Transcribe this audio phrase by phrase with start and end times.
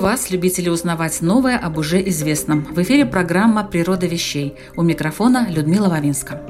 [0.00, 2.64] Приветствую вас, любители узнавать новое об уже известном.
[2.64, 4.56] В эфире программа «Природа вещей».
[4.74, 6.40] У микрофона Людмила Вавинска.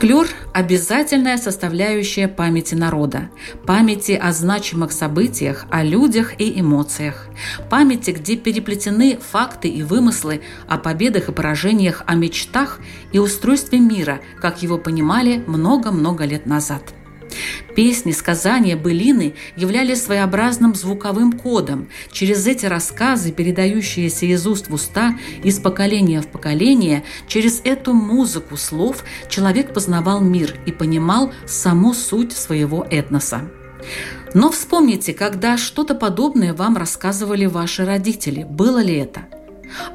[0.00, 3.28] Фольклор– обязательная составляющая памяти народа,
[3.66, 7.26] памяти о значимых событиях, о людях и эмоциях,
[7.68, 12.80] памяти, где переплетены факты и вымыслы о победах и поражениях, о мечтах
[13.12, 16.82] и устройстве мира, как его понимали много-много лет назад–
[17.74, 21.88] Песни, сказания, былины являлись своеобразным звуковым кодом.
[22.10, 28.56] Через эти рассказы, передающиеся из уст в уста, из поколения в поколение, через эту музыку
[28.56, 33.42] слов человек познавал мир и понимал саму суть своего этноса.
[34.34, 39.22] Но вспомните, когда что-то подобное вам рассказывали ваши родители, было ли это–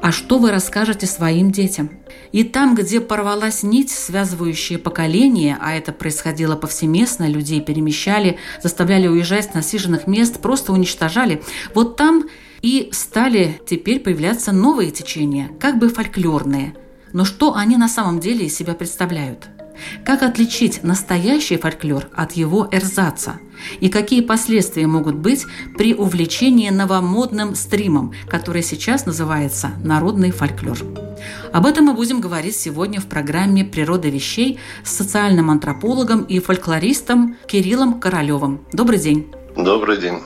[0.00, 1.90] а что вы расскажете своим детям?
[2.32, 9.50] И там, где порвалась нить, связывающая поколения, а это происходило повсеместно, людей перемещали, заставляли уезжать
[9.50, 11.42] с насиженных мест, просто уничтожали,
[11.74, 12.24] вот там
[12.62, 16.74] и стали теперь появляться новые течения, как бы фольклорные.
[17.12, 19.48] Но что они на самом деле из себя представляют–
[20.04, 23.40] как отличить настоящий фольклор от его эрзаца?
[23.80, 25.44] И какие последствия могут быть
[25.76, 30.78] при увлечении новомодным стримом, который сейчас называется «Народный фольклор»?
[31.52, 37.36] Об этом мы будем говорить сегодня в программе «Природа вещей» с социальным антропологом и фольклористом
[37.46, 38.60] Кириллом Королевым.
[38.72, 39.32] Добрый день.
[39.56, 40.20] Добрый день.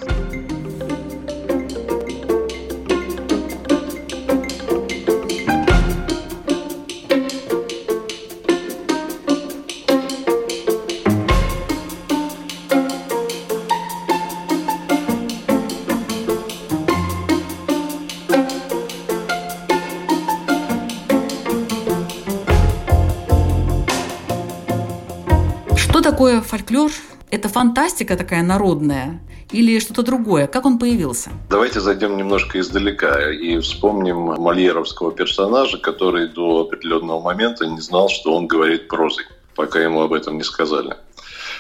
[27.61, 29.21] Фантастика такая народная
[29.53, 30.47] или что-то другое?
[30.47, 31.29] Как он появился?
[31.51, 38.35] Давайте зайдем немножко издалека и вспомним мольеровского персонажа, который до определенного момента не знал, что
[38.35, 40.97] он говорит прозой, пока ему об этом не сказали.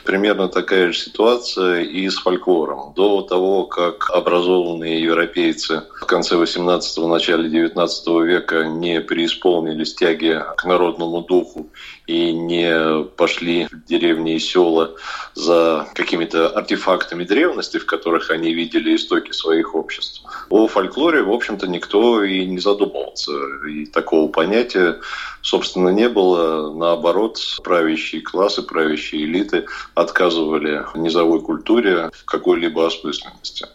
[0.04, 2.94] Примерно такая же ситуация и с фольклором.
[2.96, 10.64] До того, как образованные европейцы в конце 18-го, начале 19 века не преисполнились тяги к
[10.64, 11.68] народному духу
[12.10, 14.96] и не пошли в деревни и села
[15.34, 20.22] за какими-то артефактами древности, в которых они видели истоки своих обществ.
[20.48, 23.32] О фольклоре, в общем-то, никто и не задумывался.
[23.68, 24.98] И такого понятия,
[25.40, 26.74] собственно, не было.
[26.74, 33.68] Наоборот, правящие классы, правящие элиты отказывали низовой культуре в какой-либо осмысленности.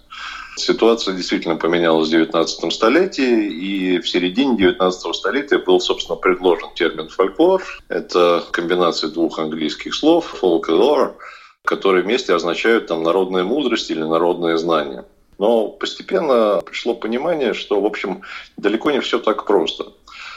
[0.57, 7.09] Ситуация действительно поменялась в 19 столетии, и в середине 19 столетия был, собственно, предложен термин
[7.09, 7.61] «фольклор».
[7.89, 11.13] Это комбинация двух английских слов «folk» и «lore»,
[11.65, 15.03] которые вместе означают там народная мудрость или народное знание.
[15.37, 18.21] Но постепенно пришло понимание, что, в общем,
[18.55, 19.87] далеко не все так просто.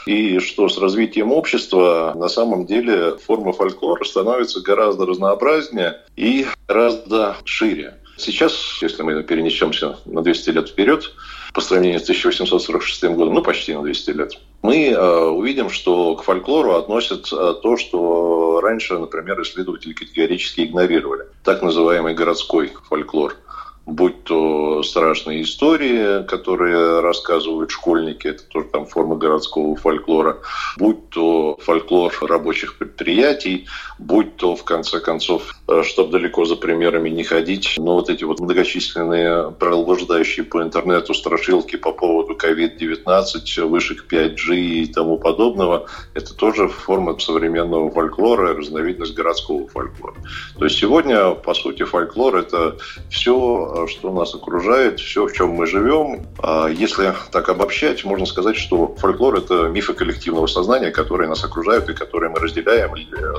[0.06, 7.36] И что с развитием общества на самом деле форма фольклора становится гораздо разнообразнее и гораздо
[7.44, 7.98] шире.
[8.18, 11.12] Сейчас, если мы перенесемся на 200 лет вперед,
[11.54, 16.24] по сравнению с 1846 годом, ну почти на 200 лет, мы э, увидим, что к
[16.24, 21.26] фольклору относят э, то, что раньше, например, исследователи категорически игнорировали.
[21.44, 23.36] Так называемый городской фольклор–
[23.88, 30.38] будь то страшные истории, которые рассказывают школьники, это тоже там форма городского фольклора,
[30.76, 33.67] будь то фольклор рабочих предприятий,
[33.99, 38.25] будь то, в конце концов, э, чтобы далеко за примерами не ходить, но вот эти
[38.25, 46.34] вот многочисленные провождающие по интернету страшилки по поводу COVID-19, вышек 5G и тому подобного, это
[46.34, 50.14] тоже форма современного фольклора, разновидность городского фольклора.
[50.58, 52.76] То есть сегодня, по сути, фольклор– это
[53.08, 56.26] все что нас окружает, все, в чем мы живем.
[56.42, 61.88] А если так обобщать, можно сказать, что фольклор– это мифы коллективного сознания, которые нас окружают
[61.88, 62.94] и которые мы разделяем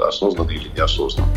[0.07, 1.27] осознанно или неосознанно.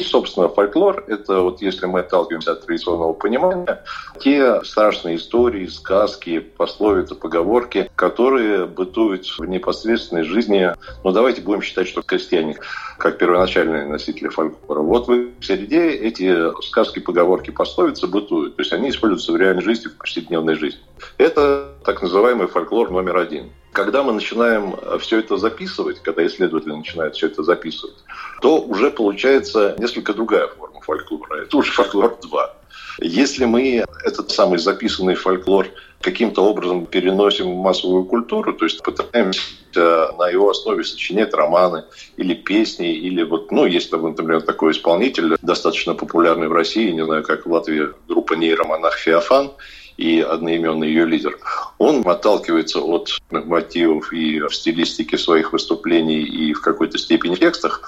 [0.00, 3.84] Собственно, фольклор– это вот если мы отталкиваемся от традиционного понимания,
[4.20, 10.72] те страшные истории, сказки, пословицы, поговорки, которые бытуют в непосредственной жизни.
[11.04, 12.56] Ну, давайте будем считать, что крестьяне
[12.98, 14.80] как первоначальные носители фольклора.
[14.80, 18.56] Вот в среде эти сказки, поговорки, пословицы бытуют.
[18.56, 20.80] То есть они используются в реальной жизни, в повседневной жизни.
[21.18, 23.50] Это так называемый фольклор номер один.
[23.72, 27.96] Когда мы начинаем все это записывать, когда исследователи начинают все это записывать,
[28.40, 31.42] то уже получается несколько другая форма фольклора.
[31.42, 32.54] Это уже фольклор 2.
[32.98, 35.68] Если мы этот самый записанный фольклор
[36.00, 39.40] каким-то образом переносим в массовую культуру, то есть пытаемся
[40.18, 41.84] на его основе сочинять романы
[42.18, 47.22] или песни, или вот, ну, есть, например, такой исполнитель, достаточно популярный в России, не знаю,
[47.22, 49.52] как в Латвии, группа нейромонах Феофан,
[49.96, 51.38] и одноименный ее лидер.
[51.78, 57.82] Он отталкивается от мотивов и в стилистике своих выступлений и в какой-то степени текстах.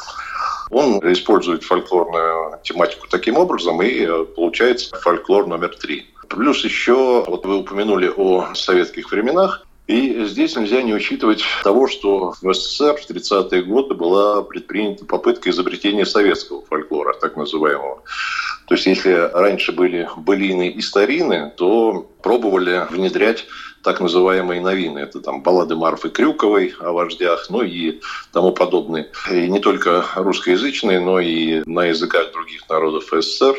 [0.70, 6.06] Он использует фольклорную тематику таким образом, и получается фольклор номер три.
[6.28, 12.34] Плюс еще, вот вы упомянули о советских временах, и здесь нельзя не учитывать того, что
[12.40, 18.02] в СССР в 30-е годы была предпринята попытка изобретения советского фольклора, так называемого.
[18.66, 23.46] То есть если раньше были былины и старины, то пробовали внедрять
[23.82, 25.00] так называемые новины.
[25.00, 28.00] Это там баллады Марфы Крюковой о вождях, ну и
[28.32, 29.10] тому подобные.
[29.30, 33.56] И не только русскоязычные, но и на языках других народов СССР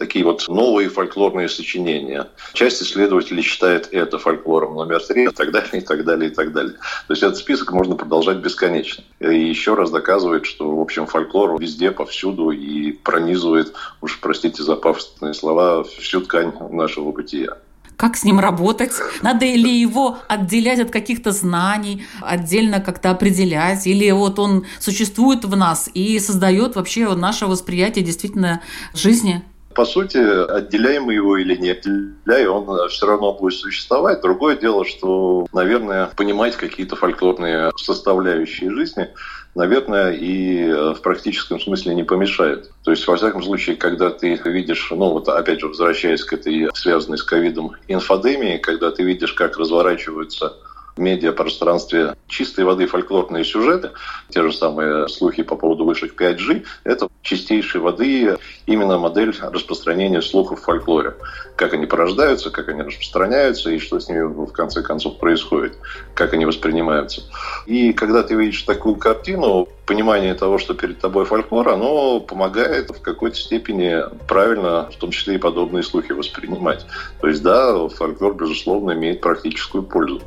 [0.00, 2.26] такие вот новые фольклорные сочинения.
[2.54, 6.52] Часть исследователей считает это фольклором номер три, и так далее, и так далее, и так
[6.52, 6.72] далее.
[7.06, 9.04] То есть этот список можно продолжать бесконечно.
[9.20, 14.76] И еще раз доказывает, что, в общем, фольклор везде, повсюду и пронизывает, уж простите за
[14.76, 17.58] пафосные слова, всю ткань нашего бытия.
[17.98, 18.92] Как с ним работать?
[19.20, 23.86] Надо ли его отделять от каких-то знаний, отдельно как-то определять?
[23.86, 28.62] Или вот он существует в нас и создает вообще наше восприятие действительно
[28.94, 29.44] жизни?
[29.74, 34.20] По сути, отделяем мы его или не отделяем, он все равно будет существовать.
[34.20, 39.08] Другое дело, что, наверное, понимать какие-то фольклорные составляющие жизни,
[39.54, 42.70] наверное, и в практическом смысле не помешает.
[42.82, 46.68] То есть, во всяком случае, когда ты видишь, ну вот опять же, возвращаясь к этой
[46.74, 50.56] связанной с ковидом инфодемии, когда ты видишь, как разворачиваются
[51.00, 53.90] медиапространстве чистой воды фольклорные сюжеты,
[54.28, 58.36] те же самые слухи по поводу вышек 5G, это чистейшей воды
[58.66, 61.14] именно модель распространения слухов в фольклоре.
[61.56, 65.76] Как они порождаются, как они распространяются и что с ними в конце концов происходит,
[66.14, 67.22] как они воспринимаются.
[67.66, 73.00] И когда ты видишь такую картину, понимание того, что перед тобой фольклор, оно помогает в
[73.00, 73.96] какой-то степени
[74.28, 76.86] правильно, в том числе и подобные слухи воспринимать.
[77.20, 80.22] То есть, да, фольклор, безусловно, имеет практическую пользу.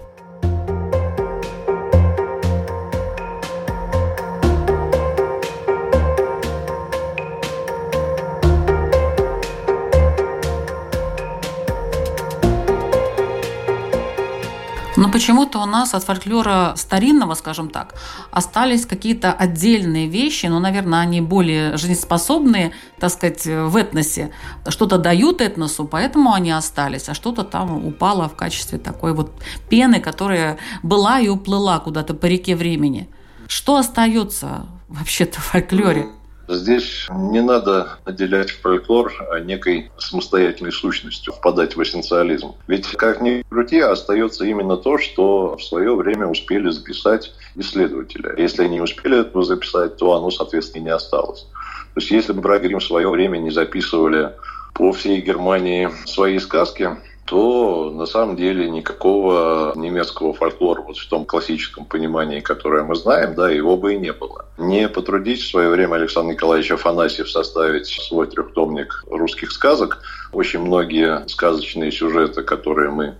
[15.03, 17.95] Но почему-то у нас от фольклора старинного, скажем так,
[18.31, 24.31] остались какие-то отдельные вещи, но, наверное, они более жизнеспособные, так сказать, в этносе.
[24.65, 29.33] Что-то дают этносу, поэтому они остались, а что-то там упало в качестве такой вот
[29.69, 33.09] пены, которая была и уплыла куда-то по реке времени.
[33.47, 36.07] Что остается вообще-то в фольклоре?
[36.53, 39.11] Здесь не надо наделять фольклор
[39.43, 42.53] некой самостоятельной сущностью, впадать в эссенциализм.
[42.67, 48.33] Ведь, как ни крути, остается именно то, что в свое время успели записать исследователи.
[48.39, 51.47] Если они не успели этого записать, то оно, соответственно, не осталось.
[51.93, 54.31] То есть, если бы Брак Грим в свое время не записывали
[54.73, 61.25] по всей Германии свои сказки, то на самом деле никакого немецкого фольклора вот в том
[61.25, 64.45] классическом понимании, которое мы знаем, да, его бы и не было.
[64.57, 69.99] Не потрудить в свое время Александр Николаевич Афанасьев составить свой трехтомник русских сказок.
[70.33, 73.15] Очень многие сказочные сюжеты, которые мы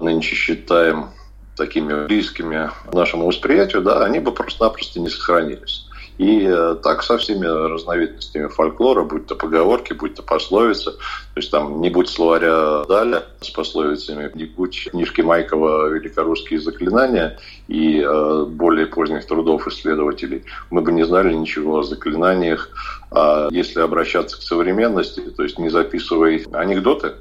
[0.00, 1.10] нынче считаем
[1.56, 5.86] такими близкими нашему восприятию, да, они бы просто-напросто не сохранились.
[6.18, 10.92] И э, так со всеми разновидностями фольклора, будь то поговорки, будь то пословицы.
[10.92, 17.38] То есть там не будь словаря Даля с пословицами, не будь книжки Майкова «Великорусские заклинания»
[17.66, 22.68] и э, более поздних трудов исследователей, мы бы не знали ничего о заклинаниях.
[23.10, 27.14] А если обращаться к современности, то есть не записывая анекдоты,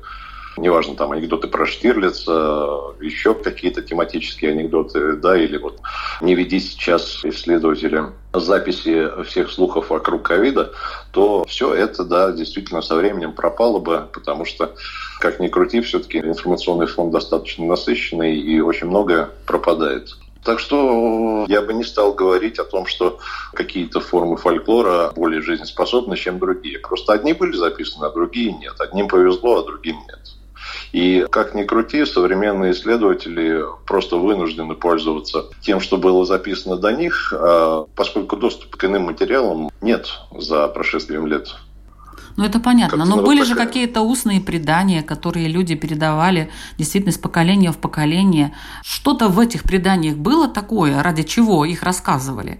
[0.58, 5.80] неважно, там анекдоты про Штирлица, еще какие-то тематические анекдоты, да, или вот
[6.22, 10.72] не веди сейчас исследователи записи всех слухов вокруг ковида,
[11.12, 14.76] то все это, да, действительно со временем пропало бы, потому что,
[15.20, 20.10] как ни крути, все-таки информационный фон достаточно насыщенный и очень многое пропадает.
[20.44, 23.20] Так что я бы не стал говорить о том, что
[23.54, 26.80] какие-то формы фольклора более жизнеспособны, чем другие.
[26.80, 28.74] Просто одни были записаны, а другие нет.
[28.80, 30.20] Одним повезло, а другим нет.
[30.94, 37.34] И как ни крути, современные исследователи просто вынуждены пользоваться тем, что было записано до них,
[37.36, 41.48] а поскольку доступа к иным материалам нет за прошествием лет.
[42.38, 43.06] Ну, это понятно.
[43.06, 48.54] Но были же какие-то устные предания, которые люди передавали действительно из поколения в поколение.
[48.84, 52.60] Что-то в этих преданиях было такое, ради чего их рассказывали?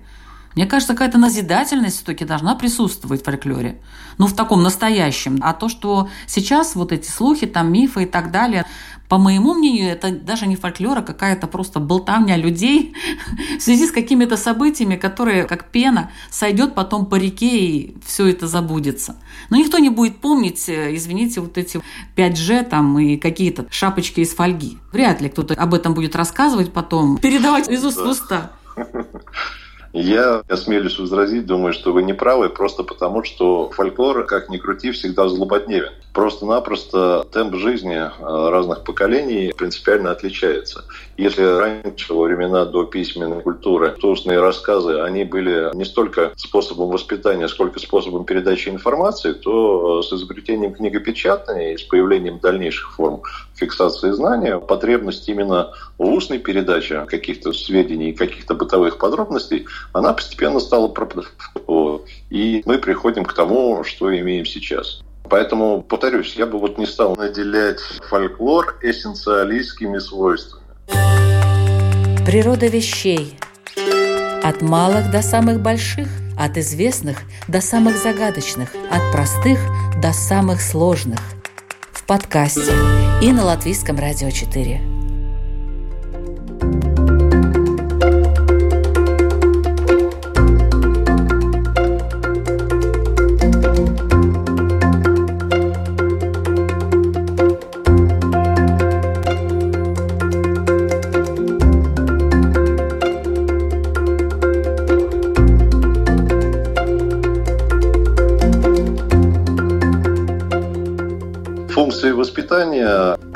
[0.56, 3.82] Мне кажется, какая-то назидательность все-таки должна присутствовать в фольклоре.
[4.18, 5.40] Ну, в таком настоящем.
[5.42, 8.66] А то, что сейчас вот эти слухи, там мифы и так далее,
[9.10, 12.96] по моему мнению, это даже не фольклор, а какая-то просто болтовня людей
[13.60, 18.48] в связи с какими-то событиями, которые, как пена, сойдет потом по реке и все это
[18.48, 19.18] забудется.
[19.50, 21.82] Но никто не будет помнить, э, извините, вот эти
[22.16, 24.78] 5G там и какие-то шапочки из фольги.
[24.92, 28.54] Вряд ли кто-то об этом будет рассказывать потом, передавать из уст в уста.
[29.94, 34.90] Я осмелюсь возразить, думаю, что вы не правы, просто потому, что фольклор, как ни крути,
[34.90, 35.92] всегда злободневен.
[36.14, 40.84] Просто-напросто темп жизни э, разных поколений принципиально отличается.
[41.16, 46.90] Если раньше, во времена до письменной культуры, то устные рассказы, они были не столько способом
[46.90, 53.22] воспитания, сколько способом передачи информации, то э, с изобретением книгопечатания и с появлением дальнейших форм
[53.56, 60.88] фиксации знания, потребность именно в устной передаче каких-то сведений, каких-то бытовых подробностей, она постепенно стала
[60.88, 61.28] пропадать.
[62.30, 65.02] И мы приходим к тому, что имеем сейчас.
[65.30, 67.80] Поэтому, повторюсь, я бы вот не стал наделять
[68.10, 70.64] фольклор эссенциалистскими свойствами.
[72.26, 73.38] Природа вещей.
[74.44, 76.08] От малых до самых больших,
[76.38, 79.60] от известных до самых загадочных, от простых
[80.02, 81.20] до самых сложных.
[81.92, 82.74] В подкасте
[83.22, 84.93] и на Латвийском радио 4.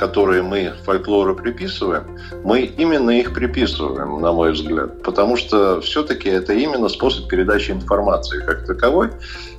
[0.07, 5.03] Которые мы фольклору приписываем, мы именно их приписываем, на мой взгляд.
[5.03, 9.09] Потому что все-таки это именно способ передачи информации как таковой.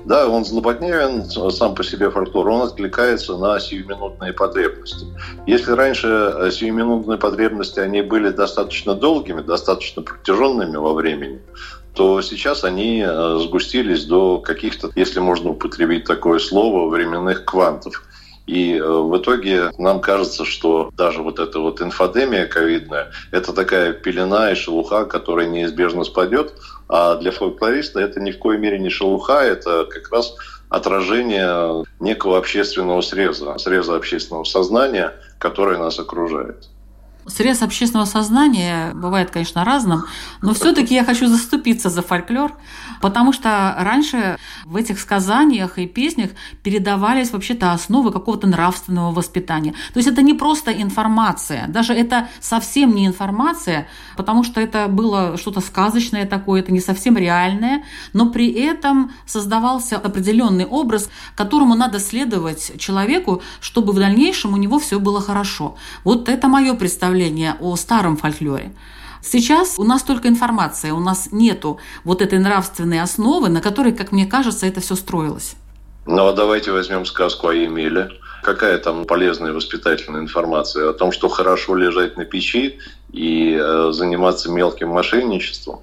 [0.06, 5.04] Да, он злободневен сам по себе фольклор, он откликается на сиюминутные потребности.
[5.46, 11.42] Если раньше э, сиюминутные потребности, они были достаточно долгими, достаточно протяженными во времени,
[11.92, 18.07] то сейчас они э, сгустились до каких-то, если можно употребить такое слово, временных квантов.
[18.48, 23.92] И э, в итоге нам кажется, что даже вот эта вот инфодемия ковидная, это такая
[23.92, 26.54] пелена и шелуха, которая неизбежно спадет.
[26.88, 30.34] А для фольклориста это ни в коей мере не шелуха, это как раз
[30.70, 36.70] отражение некого общественного среза, среза общественного сознания, которое нас окружает.
[37.28, 40.04] Срез общественного сознания бывает, конечно, разным,
[40.40, 42.52] но все-таки я хочу заступиться за фольклор,
[43.02, 46.30] потому что раньше в этих сказаниях и песнях
[46.62, 49.73] передавались вообще-то основы какого-то нравственного воспитания.
[49.92, 55.37] То есть это не просто информация, даже это совсем не информация, потому что это было
[55.37, 62.00] что-то сказочное такое, это не совсем реальное, но при этом создавался определенный образ, которому надо
[62.00, 65.76] следовать человеку, чтобы в дальнейшем у него все было хорошо.
[66.04, 68.70] Вот это мое представление представление о старом фольклоре.
[69.22, 74.12] Сейчас у нас только информация, у нас нету вот этой нравственной основы, на которой, как
[74.12, 75.56] мне кажется, это все строилось.
[76.06, 78.10] Ну, а давайте возьмем сказку о Емеле.
[78.42, 80.90] Какая там полезная воспитательная информация?
[80.90, 82.78] О том, что хорошо лежать на печи
[83.12, 85.80] и э, заниматься мелким мошенничеством.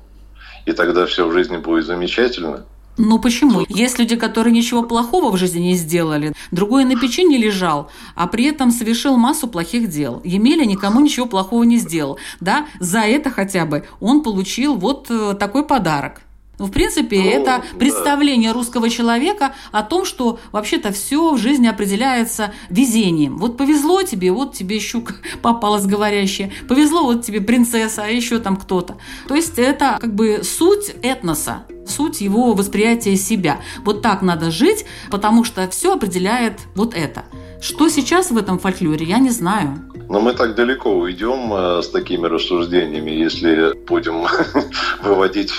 [0.66, 2.64] И тогда все в жизни будет замечательно.
[2.98, 3.66] Ну почему?
[3.68, 8.28] Есть люди, которые ничего плохого в жизни не сделали, другой на печи не лежал, а
[8.28, 10.22] при этом совершил массу плохих дел.
[10.24, 12.18] Емеля никому ничего плохого не сделал.
[12.40, 12.68] Да?
[12.80, 16.22] За это хотя бы он получил вот э, такой подарок.
[16.58, 18.54] В принципе, ну, это представление да.
[18.54, 23.38] русского человека о том, что вообще-то все в жизни определяется везением.
[23.38, 28.58] Вот повезло тебе, вот тебе щука попалась говорящая, повезло вот тебе принцесса, а еще там
[28.58, 28.98] кто-то.
[29.28, 33.60] То есть это как бы суть этноса, суть его восприятия себя.
[33.84, 37.26] Вот так надо жить, потому что все определяет вот это.
[37.62, 39.80] Что сейчас в этом фольклоре, я не знаю.
[40.08, 44.26] Но мы так далеко уйдем э, с такими рассуждениями, если будем
[45.04, 45.52] выводить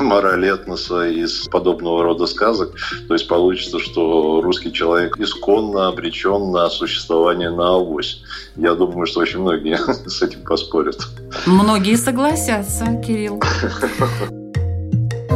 [0.00, 2.74] мораль этноса из подобного рода сказок.
[3.06, 8.22] То есть получится, что русский человек исконно обречен на существование на авось.
[8.56, 9.76] Я думаю, что очень многие
[10.08, 10.98] с этим поспорят.
[11.46, 13.40] Многие согласятся, Кирилл.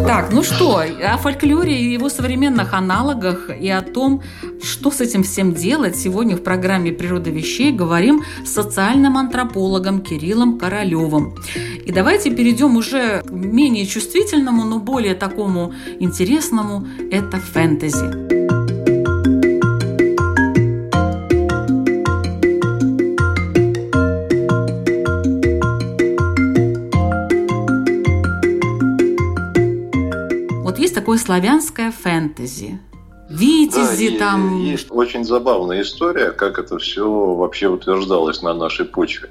[0.04, 4.22] Так, ну что, о фольклоре и его современных аналогах и о том,
[4.62, 10.58] что с этим всем делать, сегодня в программе «Природа вещей» говорим с социальным антропологом Кириллом
[10.58, 11.34] Королевым.
[11.84, 18.35] И давайте перейдем уже к менее чувствительному, но более такому интересному– это фэнтези.
[31.16, 32.80] Такое славянское фэнтези.
[33.28, 34.64] Витязи да, там.
[34.64, 39.30] Есть очень забавная история, как это все вообще утверждалось на нашей почве.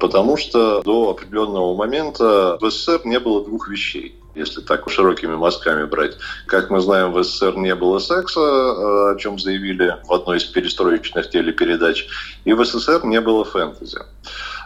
[0.00, 5.84] Потому что до определенного момента в СССР не было двух вещей если так широкими мазками
[5.84, 6.16] брать.
[6.46, 8.40] Как мы знаем, в СССР не было секса,
[9.10, 12.06] о чем заявили в одной из перестроечных телепередач,
[12.44, 13.98] и в СССР не было фэнтези.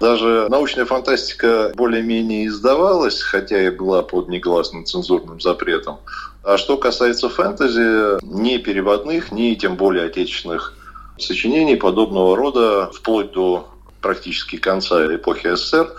[0.01, 5.99] Даже научная фантастика более-менее издавалась, хотя и была под негласным цензурным запретом.
[6.45, 10.75] А что касается фэнтези, ни переводных, ни тем более отечественных
[11.17, 13.69] сочинений подобного рода, вплоть до
[14.03, 15.91] практически конца эпохи СССР,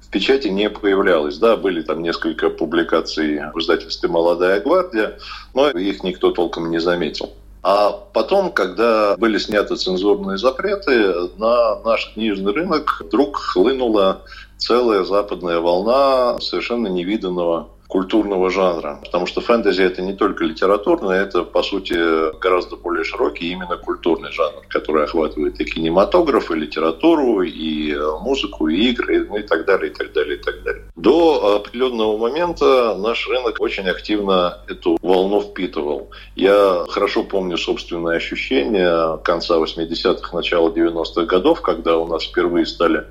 [0.00, 1.38] в печати не появлялось.
[1.38, 5.18] Да, были там несколько публикаций в издательстве «Молодая гвардия»,
[5.54, 7.32] но их никто толком не заметил.
[7.62, 14.22] А потом, когда были сняты цензурные запреты, на наш книжный рынок вдруг хлынула
[14.56, 19.00] целая западная волна совершенно невиданного культурного жанра.
[19.04, 21.94] Потому что фэнтези это не только литературное, это, по сути,
[22.40, 28.88] гораздо более широкий именно культурный жанр, который охватывает и кинематограф, и литературу, и музыку, и
[28.88, 30.84] игры, ну и так далее, и так далее, и так далее.
[30.96, 36.08] До определенного момента наш рынок очень активно эту волну впитывал.
[36.34, 43.04] Я хорошо помню собственные ощущения конца 80-х, начала 90-х годов, когда у нас впервые стали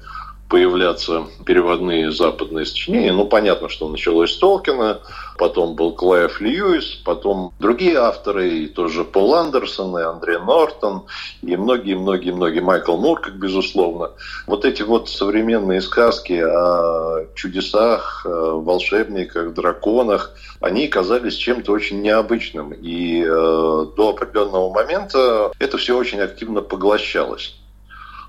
[0.52, 3.14] появляться переводные западные сочинения.
[3.14, 5.00] Ну, понятно, что началось с Толкина,
[5.38, 11.04] потом был Клайв Льюис, потом другие авторы, и тоже Пол Андерсон, и Андре Нортон,
[11.42, 14.12] и многие-многие-многие, Майкл Муркок, безусловно.
[14.46, 22.74] Вот эти вот современные сказки о чудесах, волшебниках, драконах, они казались чем-то очень необычным.
[22.74, 27.56] И э, до определенного момента это все очень активно поглощалось.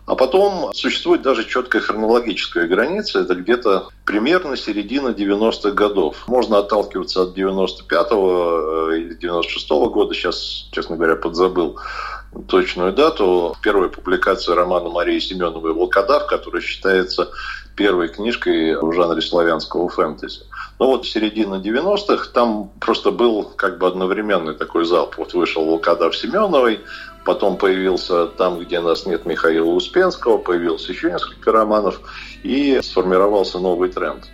[0.04, 6.24] А потом существует даже четкая хронологическая граница, это где-то примерно середина 90-х годов.
[6.26, 11.78] Можно отталкиваться от 95-го э, или 96-го года, сейчас, честно говоря, подзабыл
[12.48, 13.56] точную дату.
[13.62, 17.30] Первая публикация романа Марии Семеновой «Волкодав», который считается
[17.76, 20.40] первой книжкой в жанре славянского фэнтези.
[20.78, 25.16] Но вот середина 90-х, там просто был как бы одновременный такой залп.
[25.18, 26.80] Вот вышел «Волкодав» Семеновой,
[27.24, 32.00] Потом появился «Там, где нас нет» Михаила Успенского, появился еще несколько романов,
[32.42, 34.28] и сформировался новый тренд.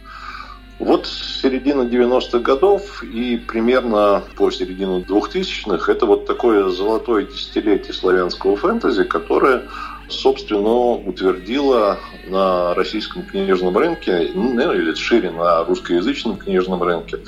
[0.79, 8.57] Вот середина 90-х годов и примерно по середину 2000-х это вот такое золотое десятилетие славянского
[8.57, 9.65] фэнтези, которое,
[10.09, 11.99] собственно, утвердило
[12.29, 17.19] на российском книжном рынке, ну, или шире на русскоязычном книжном рынке,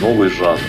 [0.00, 0.60] новый жанр.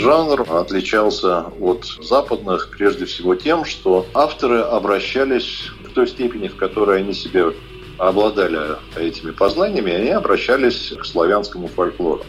[0.00, 7.00] Жанр отличался от западных прежде всего тем, что авторы обращались в той степени, в которой
[7.00, 7.52] они себе
[7.98, 12.24] обладали этими познаниями, они обращались к славянскому фольклору.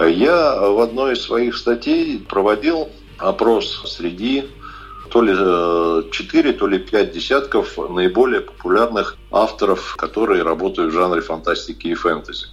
[0.00, 4.44] Я в одной из своих статей проводил опрос среди
[5.10, 5.32] то ли
[6.12, 12.46] 4, то ли 5 десятков наиболее популярных авторов, которые работают в жанре фантастики и фэнтези.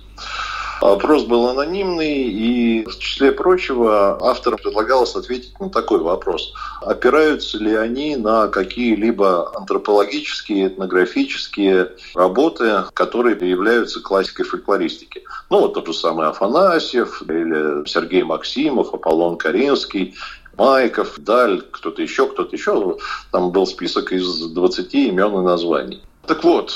[0.87, 6.53] Вопрос был анонимный, и в числе прочего авторам предлагалось ответить на такой вопрос.
[6.81, 15.23] Опираются ли они на какие-либо антропологические, этнографические работы, которые являются классикой фольклористики?
[15.49, 20.15] Ну, вот тот же самый Афанасьев или Сергей Максимов, Аполлон Каринский,
[20.57, 22.97] Майков, Даль, кто-то еще, кто-то еще.
[23.31, 26.01] Там был список из 20 имен и названий.
[26.27, 26.73] Так вот,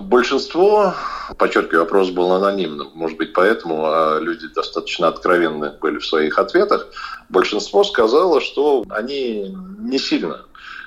[0.00, 0.94] большинство,
[1.36, 6.86] подчеркиваю, вопрос был анонимным, может быть, поэтому а люди достаточно откровенны были в своих ответах,
[7.28, 10.46] большинство сказало, что они не сильно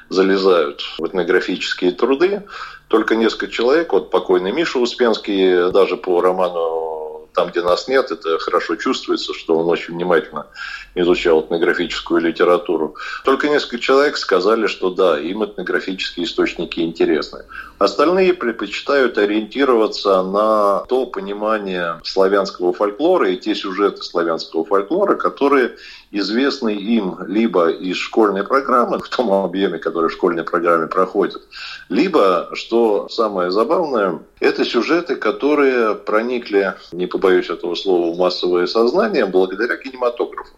[0.09, 2.41] залезают в этнографические труды,
[2.87, 6.96] только несколько человек, вот покойный Миша Успенский, даже по роману
[7.33, 10.47] там, где нас нет, это хорошо чувствуется, что он очень внимательно
[10.95, 12.95] изучал этнографическую литературу.
[13.23, 17.43] Только несколько человек сказали, что да, им этнографические источники интересны.
[17.79, 25.75] Остальные предпочитают ориентироваться на то понимание славянского фольклора и те сюжеты славянского фольклора, которые
[26.11, 31.41] известны им либо из школьной программы, в том объеме, который в школьной программе проходит,
[31.89, 39.25] либо, что самое забавное, это сюжеты, которые проникли, не побоюсь этого слова, в массовое сознание
[39.25, 40.55] благодаря кинематографу.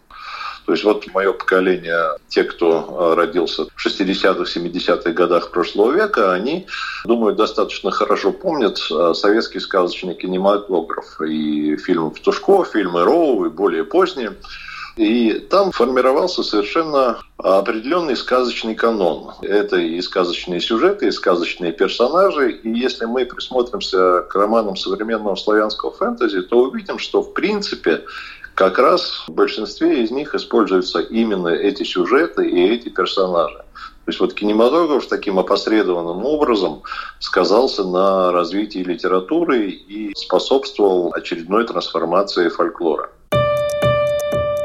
[0.66, 6.66] То есть вот мое поколение, те, кто родился в 60-х, 70-х годах прошлого века, они,
[7.04, 8.78] думаю, достаточно хорошо помнят
[9.16, 14.34] советский сказочный кинематограф и фильмы Птушков, фильмы Роу и более поздние.
[14.96, 19.32] И там формировался совершенно определенный сказочный канон.
[19.42, 22.52] Это и сказочные сюжеты, и сказочные персонажи.
[22.52, 28.04] И если мы присмотримся к романам современного славянского фэнтези, то увидим, что в принципе
[28.54, 33.56] как раз в большинстве из них используются именно эти сюжеты и эти персонажи.
[33.56, 36.82] То есть вот кинематограф таким опосредованным образом
[37.20, 43.10] сказался на развитии литературы и способствовал очередной трансформации фольклора.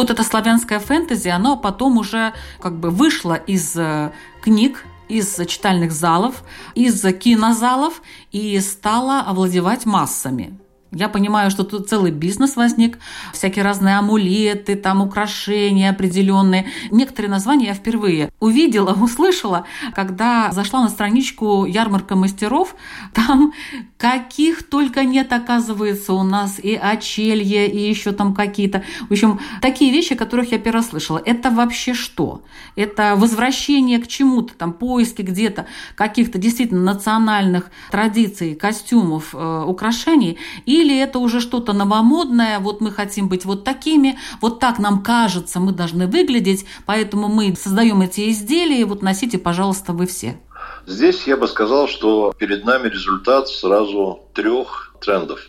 [0.00, 5.92] Вот это славянское фэнтези, оно потом уже как бы вышло из э, книг, из читальных
[5.92, 6.42] залов,
[6.74, 8.00] из кинозалов
[8.32, 10.58] и стало овладевать массами.
[10.92, 12.98] Я понимаю, что тут целый бизнес возник,
[13.32, 16.66] всякие разные амулеты, там украшения определенные.
[16.90, 22.74] Некоторые названия я впервые увидела, услышала, когда зашла на страничку ярмарка мастеров.
[23.14, 23.52] Там
[23.98, 28.82] каких только нет, оказывается, у нас и очелье, и еще там какие-то.
[29.08, 31.22] В общем, такие вещи, которых я первый слышала.
[31.24, 32.42] Это вообще что?
[32.74, 40.79] Это возвращение к чему-то, там поиски где-то каких-то действительно национальных традиций, костюмов, э, украшений и
[40.80, 45.60] или это уже что-то новомодное, вот мы хотим быть вот такими, вот так нам кажется,
[45.60, 50.40] мы должны выглядеть, поэтому мы создаем эти изделия, вот носите, пожалуйста, вы все.
[50.86, 55.40] Здесь я бы сказал, что перед нами результат сразу трех трендов.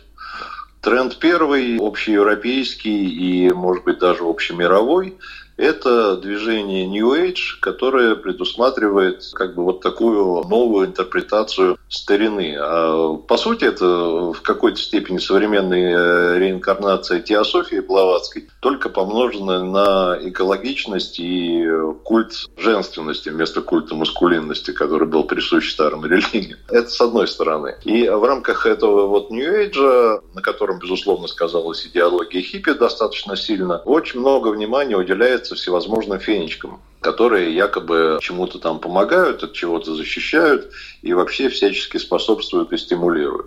[0.80, 5.16] Тренд первый, общеевропейский и, может быть, даже общемировой–
[5.56, 12.56] это движение New Age, которое предусматривает как бы вот такую новую интерпретацию старины.
[12.58, 21.18] А, по сути, это в какой-то степени современная реинкарнация теософии Блаватской, только помноженная на экологичность
[21.20, 21.66] и
[22.04, 26.58] культ женственности вместо культа маскулинности, который был присущ старым религиям.
[26.68, 27.76] Это с одной стороны.
[27.84, 33.78] И в рамках этого вот New Age, на котором, безусловно, сказалась идеология хиппи достаточно сильно,
[33.78, 40.70] очень много внимания уделяется являются всевозможным фенечком, которые якобы чему-то там помогают, от чего-то защищают
[41.02, 43.46] и вообще всячески способствуют и стимулируют.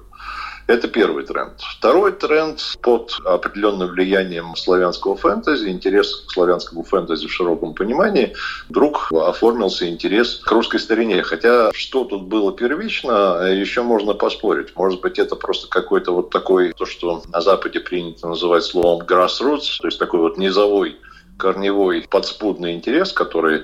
[0.68, 1.62] Это первый тренд.
[1.78, 8.34] Второй тренд под определенным влиянием славянского фэнтези, интерес к славянскому фэнтези в широком понимании,
[8.68, 11.22] вдруг оформился интерес к русской старине.
[11.22, 14.76] Хотя что тут было первично, еще можно поспорить.
[14.76, 19.78] Может быть, это просто какой-то вот такой, то, что на Западе принято называть словом grassroots,
[19.80, 20.98] то есть такой вот низовой
[21.38, 23.64] корневой подспудный интерес, который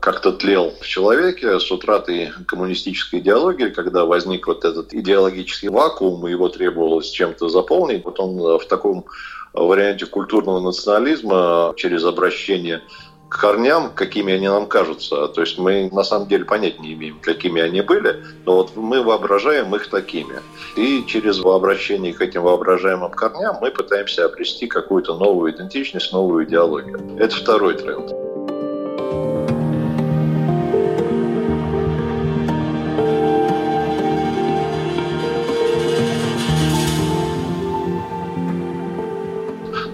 [0.00, 6.30] как-то тлел в человеке с утратой коммунистической идеологии, когда возник вот этот идеологический вакуум, и
[6.30, 8.04] его требовалось чем-то заполнить.
[8.04, 9.04] Вот он в таком
[9.52, 12.82] варианте культурного национализма через обращение
[13.30, 15.28] корням, какими они нам кажутся.
[15.28, 19.02] То есть мы на самом деле понять не имеем, какими они были, но вот мы
[19.02, 20.40] воображаем их такими.
[20.76, 27.16] И через вообращение к этим воображаемым корням мы пытаемся обрести какую-то новую идентичность, новую идеологию.
[27.18, 28.10] Это второй тренд.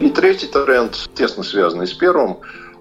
[0.00, 2.38] И третий тренд, тесно связанный с первым,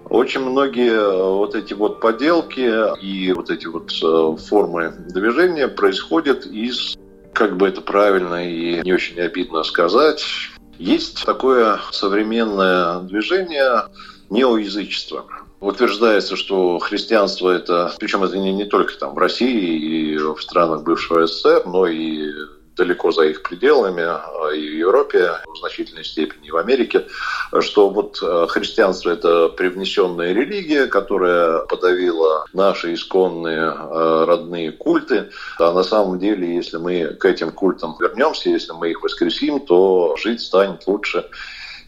[0.08, 6.46] очень многие э, вот эти вот поделки и вот эти вот э, формы движения происходят
[6.46, 6.96] из,
[7.32, 10.24] как бы это правильно и не очень обидно сказать,
[10.78, 13.84] есть такое современное движение
[14.30, 15.24] неоязычества.
[15.60, 20.82] Утверждается, что христианство это, причем это не, не только там в России и в странах
[20.82, 22.30] бывшего СССР, но и
[22.76, 27.06] далеко за их пределами, а и в Европе, в значительной степени, и в Америке,
[27.60, 35.30] что вот э, христианство– это привнесенная религия, которая подавила наши исконные э, родные культы.
[35.58, 40.16] А на самом деле, если мы к этим культам вернемся, если мы их воскресим, то
[40.16, 41.24] жить станет лучше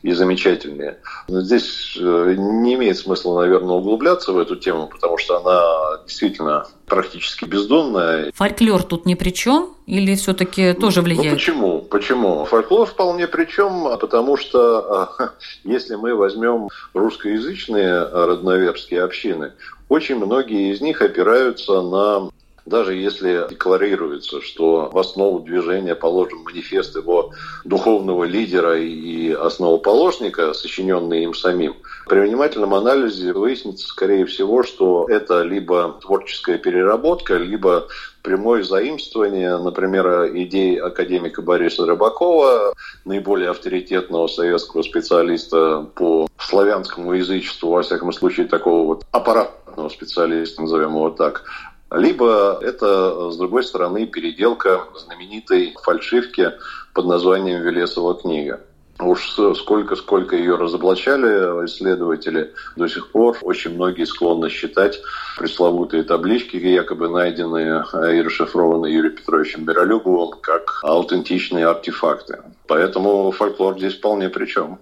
[0.02, 0.98] и замечательнее.
[1.28, 7.44] Здесь э, не имеет смысла, наверное, углубляться в эту тему, потому что она действительно практически
[7.44, 8.32] бездонная.
[8.34, 11.32] Фольклор тут ни при чем или все-таки тоже ну, влияет?
[11.32, 11.80] Ну, почему?
[11.82, 12.44] Почему?
[12.44, 15.30] Фольклор вполне при чем, потому что а,
[15.64, 19.52] если мы возьмем русскоязычные родноверские общины,
[19.88, 22.30] очень многие из них опираются на
[22.68, 27.32] даже если декларируется, что в основу движения положен манифест его
[27.64, 31.76] духовного лидера и основоположника, сочиненный им самим,
[32.08, 37.88] при внимательном анализе выяснится, скорее всего, что это либо творческая переработка, либо
[38.22, 47.82] прямое заимствование, например, идей академика Бориса Рыбакова, наиболее авторитетного советского специалиста по славянскому язычеству, во
[47.82, 51.44] всяком случае, такого вот аппаратного специалиста, назовем его так,
[51.90, 56.52] либо это, с другой стороны, переделка знаменитой фальшивки
[56.94, 58.60] под названием «Велесова книга».
[59.00, 65.00] Уж сколько-сколько ее разоблачали исследователи, до сих пор очень многие склонны считать
[65.38, 72.42] пресловутые таблички, якобы найденные и расшифрованные Юрием Петровичем Миролюбовым, как аутентичные артефакты.
[72.66, 74.80] Поэтому фольклор здесь вполне при чем.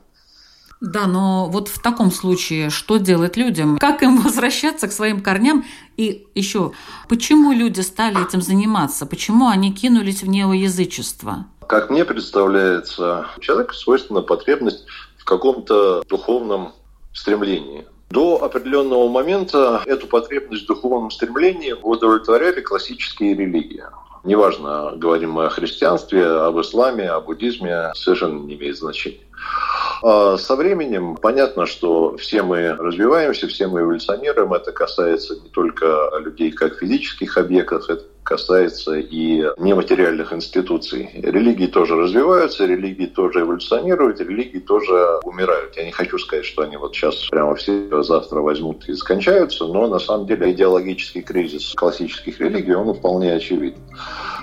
[0.86, 3.76] Да, но вот в таком случае что делать людям?
[3.78, 5.64] Как им возвращаться к своим корням?
[5.96, 6.72] И еще,
[7.08, 9.04] почему люди стали этим заниматься?
[9.04, 11.46] Почему они кинулись в неоязычество?
[11.68, 14.86] Как мне представляется, человеку свойственна потребность
[15.18, 16.72] в каком-то духовном
[17.12, 17.84] стремлении.
[18.10, 23.82] До определенного момента эту потребность в духовном стремлении удовлетворяли классические религии.
[24.22, 29.20] Неважно, говорим мы о христианстве, об исламе, о буддизме, совершенно не имеет значения.
[30.02, 34.52] А со временем понятно, что все мы развиваемся, все мы эволюционируем.
[34.52, 41.10] Это касается не только людей как физических объектов, это касается и нематериальных институций.
[41.14, 45.76] Религии тоже развиваются, религии тоже эволюционируют, религии тоже умирают.
[45.76, 49.86] Я не хочу сказать, что они вот сейчас прямо все завтра возьмут и скончаются, но
[49.86, 53.80] на самом деле идеологический кризис классических религий, он вполне очевиден.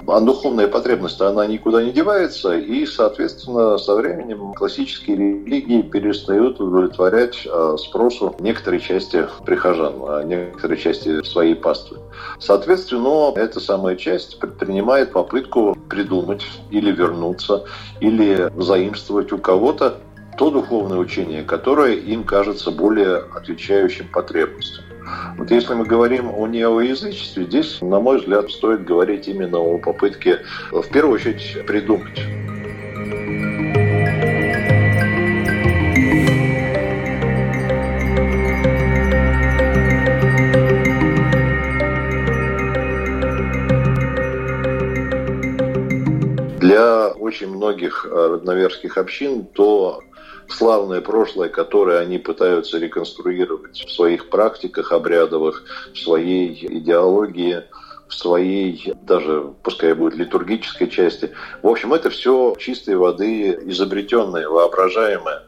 [0.08, 7.48] А духовная потребность, она никуда не девается, и, соответственно, со временем классические религии перестают удовлетворять
[7.50, 12.00] а, спросу некоторой части прихожан, а некоторой части своей паствы.
[12.40, 17.66] Соответственно, эта самая часть предпринимает попытку придумать или вернуться,
[18.02, 19.98] или заимствовать у кого-то
[20.38, 24.86] то духовное учение, которое им кажется более отвечающим потребностям.
[25.40, 30.42] Вот если мы говорим о неоязычестве, здесь, на мой взгляд, стоит говорить именно о попытке,
[30.72, 32.20] в первую очередь, придумать.
[48.04, 50.02] Многих родноверских общин то
[50.48, 55.64] славное прошлое, которое они пытаются реконструировать в своих практиках обрядовых,
[55.94, 57.64] в своей идеологии,
[58.08, 61.32] в своей, даже пускай будет литургической части.
[61.62, 65.44] В общем, это все чистой воды изобретенное, воображаемое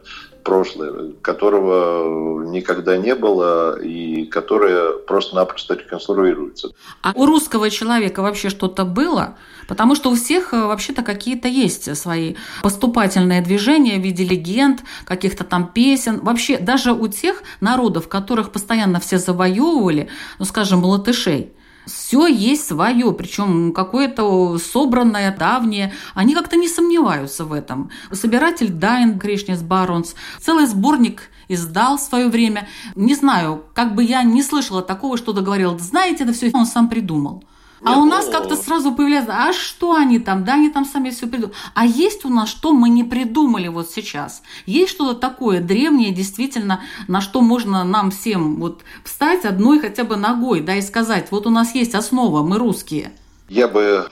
[0.46, 6.70] прошлое, которого никогда не было и которое просто-напросто реконструируется.
[7.02, 9.38] А у русского человека вообще что-то было?
[9.68, 15.44] Потому что у всех э, вообще-то какие-то есть свои поступательные движения в виде легенд, каких-то
[15.44, 16.20] там песен.
[16.22, 21.55] Вообще даже у тех народов, которых постоянно все завоевывали, ну, скажем, латышей,
[21.86, 25.94] все есть свое, причем какое-то собранное, давнее.
[26.14, 27.90] Они как-то не сомневаются в этом.
[28.12, 32.68] Собиратель Дайн Кришнес Баронс, целый сборник издал в свое время.
[32.96, 36.90] Не знаю, как бы я не слышала такого, что-то говорил, знаете, это все он сам
[36.90, 37.44] придумал.
[37.84, 40.44] А у нас как-то сразу появляется, а что они там?
[40.46, 41.56] Да, они там сами все придумали.
[41.74, 44.42] А есть у нас что мы не придумали вот сейчас?
[44.66, 50.16] Есть что-то такое древнее, действительно, на что можно нам всем вот встать одной хотя бы
[50.16, 53.12] ногой, да, и сказать, вот у нас есть основа, мы русские.
[53.50, 54.08] Я бы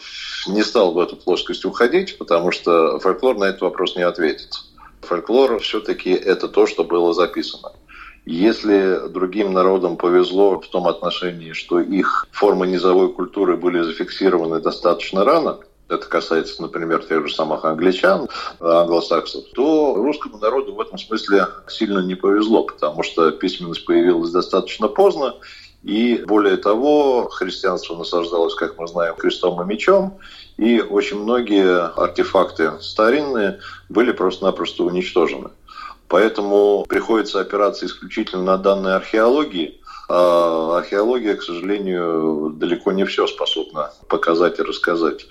[0.48, 4.52] не стал в эту плоскость уходить, потому что фольклор на этот вопрос не ответит.
[5.02, 7.72] Фольклор все-таки это то, что было записано.
[8.26, 15.26] Если другим народам повезло в том отношении, что их формы низовой культуры были зафиксированы достаточно
[15.26, 15.60] рано,
[15.90, 18.30] это касается, например, тех же самых англичан,
[18.62, 24.88] англосаксов, то русскому народу в этом смысле сильно не повезло, потому что письменность появилась достаточно
[24.88, 25.36] поздно,
[25.84, 30.18] и более того, христианство насаждалось, как мы знаем, крестом и мечом,
[30.56, 33.60] и очень многие артефакты старинные
[33.90, 35.50] были просто-напросто уничтожены.
[36.14, 39.82] Поэтому приходится опираться исключительно на данные археологии.
[40.08, 45.26] А археология, к сожалению, далеко не все способна показать и рассказать.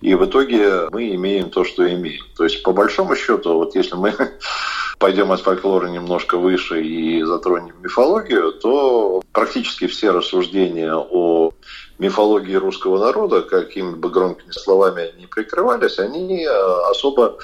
[0.00, 2.24] И в итоге мы имеем то, что имеем.
[2.36, 4.14] То есть, по большому счету, вот если мы
[5.00, 11.50] пойдем от фольклора немножко выше и затронем мифологию, то практически все рассуждения о
[11.98, 17.38] мифологии русского народа, какими бы громкими словами они прикрывались, они особо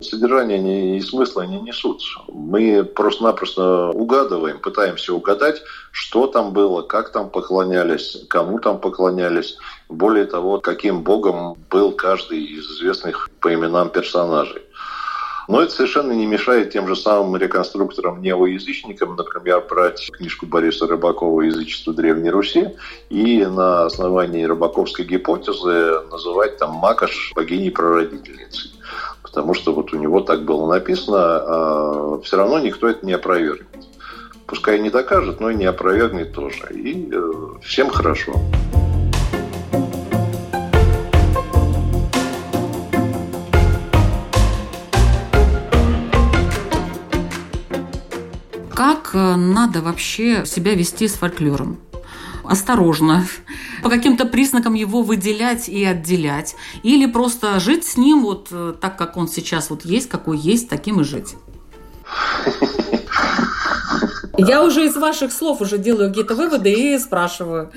[0.00, 2.02] содержания и смысла не несут.
[2.28, 9.56] Мы просто-напросто угадываем, пытаемся угадать, что там было, как там поклонялись, кому там поклонялись.
[9.88, 14.62] Более того, каким богом был каждый из известных по именам персонажей.
[15.50, 21.92] Но это совершенно не мешает тем же самым реконструкторам-неоязычникам, например, брать книжку Бориса Рыбакова «Язычество
[21.92, 22.68] Древней Руси»
[23.08, 28.70] и на основании рыбаковской гипотезы называть там Макаш богиней-прародительницей
[29.30, 33.68] потому что вот у него так было написано, а все равно никто это не опровергнет.
[34.46, 36.66] Пускай не докажет, но и не опровергнет тоже.
[36.72, 38.34] И э, всем хорошо.
[48.74, 51.78] Как э, надо вообще себя вести с фольклором?
[52.50, 53.26] Осторожно,
[53.82, 58.98] по каким-то признакам его выделять и отделять, или просто жить с ним вот э, так,
[58.98, 61.36] как он сейчас вот есть, какой есть, таким и жить.
[64.36, 67.70] Я уже из ваших слов уже делаю какие-то выводы и спрашиваю.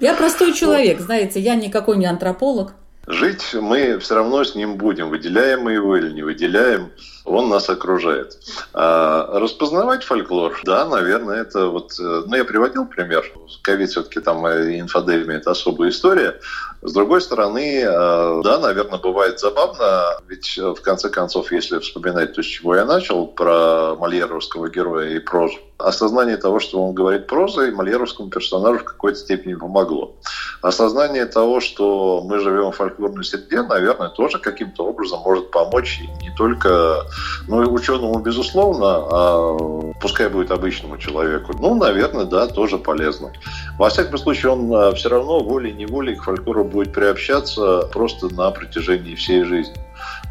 [0.00, 2.72] Я простой человек, знаете, я никакой не антрополог.
[3.08, 6.90] Жить мы все равно с ним будем, выделяем мы его или не выделяем
[7.28, 8.38] он нас окружает.
[8.72, 11.92] А распознавать фольклор, да, наверное, это вот...
[12.00, 13.24] Э, ну, я приводил пример.
[13.62, 16.40] Ковид все-таки там э, инфодемия– это особая история.
[16.82, 22.42] С другой стороны, э, да, наверное, бывает забавно, ведь в конце концов, если вспоминать то,
[22.42, 27.70] с чего я начал, про мольеровского героя и прозу, осознание того, что он говорит прозой,
[27.70, 30.16] мольеровскому персонажу в какой-то степени помогло.
[30.60, 36.34] Осознание того, что мы живем в фольклорной среде, наверное, тоже каким-то образом может помочь не
[36.36, 37.04] только
[37.46, 43.32] ну, ученому, безусловно, а пускай будет обычному человеку, ну, наверное, да, тоже полезно.
[43.78, 49.14] Во всяком случае, он а, все равно волей-неволей к фольклору будет приобщаться просто на протяжении
[49.14, 49.76] всей жизни.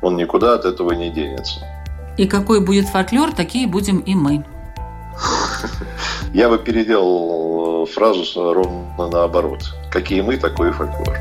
[0.02, 1.62] Он никуда от этого не денется.
[2.18, 4.44] И какой будет фольклор, такие будем и мы.
[6.38, 9.74] Я бы переделал фразу ровно наоборот.
[9.90, 11.18] Какие мы, такой и фольклор.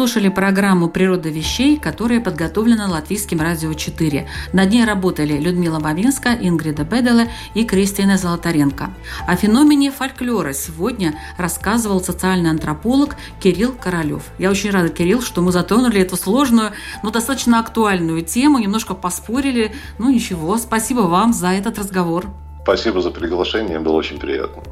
[0.00, 4.26] Слушали программу «Природа вещей», которая подготовлена Латвийским радио 4.
[4.54, 8.94] На ней работали Людмила Бабинска, Ингрида Беделе и Кристина Золотаренко.
[9.26, 14.22] О феномене фольклора сегодня рассказывал социальный антрополог Кирилл Королев.
[14.38, 16.70] Я очень рада, Кирилл, что мы затронули эту сложную,
[17.02, 19.74] но достаточно актуальную тему, немножко поспорили.
[19.98, 22.24] Ну ничего, спасибо вам за этот разговор.
[22.62, 24.62] Спасибо за приглашение, было очень приятно.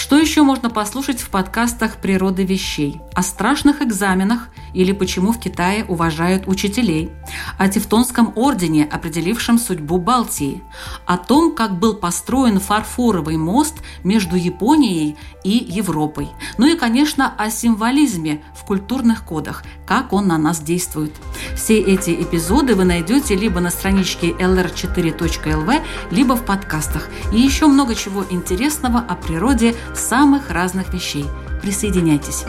[0.00, 3.02] Что еще можно послушать в подкастах «Природы вещей»?
[3.12, 7.10] О страшных экзаменах или почему в Китае уважают учителей,
[7.58, 10.62] о Тевтонском ордене, определившем судьбу Балтии,
[11.06, 17.50] о том, как был построен фарфоровый мост между Японией и Европой, ну и, конечно, о
[17.50, 21.12] символизме в культурных кодах, как он на нас действует.
[21.56, 27.08] Все эти эпизоды вы найдете либо на страничке lr4.lv, либо в подкастах.
[27.32, 31.24] И еще много чего интересного о природе самых разных вещей.
[31.62, 32.44] Присоединяйтесь.